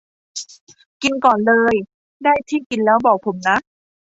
[1.01, 1.75] กินก่อนเลย
[2.23, 3.57] ได้ที่กินแล้วบอกผมนะ